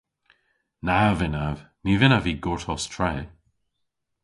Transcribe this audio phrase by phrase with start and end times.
[0.85, 1.57] Na vynnav.
[1.83, 3.13] Ny vynnav vy gortos tre.